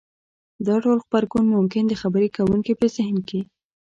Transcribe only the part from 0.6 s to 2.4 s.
دا ډول غبرګون ممکن د خبرې